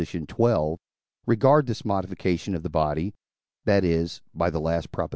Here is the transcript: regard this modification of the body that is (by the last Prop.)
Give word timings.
regard 1.27 1.67
this 1.67 1.85
modification 1.85 2.55
of 2.55 2.63
the 2.63 2.69
body 2.71 3.13
that 3.65 3.85
is 3.85 4.19
(by 4.33 4.49
the 4.49 4.59
last 4.59 4.91
Prop.) 4.91 5.09